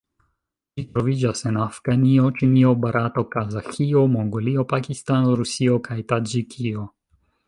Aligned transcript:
Ĝi 0.77 0.83
troviĝas 0.93 1.43
en 1.49 1.59
Afganio, 1.65 2.31
Ĉinio, 2.39 2.71
Barato, 2.85 3.23
Kazaĥio, 3.35 4.05
Mongolio, 4.17 4.65
Pakistano, 4.75 5.37
Rusio 5.43 5.77
kaj 5.89 5.99
Taĝikio. 6.13 6.87